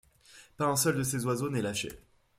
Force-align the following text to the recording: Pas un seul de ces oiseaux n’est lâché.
Pas 0.57 0.65
un 0.65 0.77
seul 0.77 0.97
de 0.97 1.03
ces 1.03 1.27
oiseaux 1.27 1.51
n’est 1.51 1.61
lâché. 1.61 1.89